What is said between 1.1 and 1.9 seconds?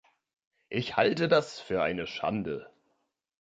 das für